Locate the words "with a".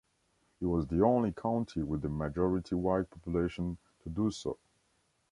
1.83-2.09